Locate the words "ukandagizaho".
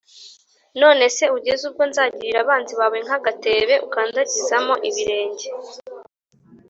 3.87-4.73